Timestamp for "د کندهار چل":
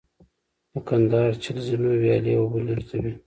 0.71-1.57